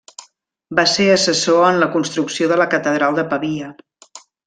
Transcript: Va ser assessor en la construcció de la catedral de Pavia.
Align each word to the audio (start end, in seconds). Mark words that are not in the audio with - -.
Va 0.79 0.85
ser 0.93 1.05
assessor 1.17 1.63
en 1.67 1.79
la 1.85 1.91
construcció 1.99 2.51
de 2.53 2.61
la 2.65 2.71
catedral 2.75 3.21
de 3.23 3.31
Pavia. 3.37 3.73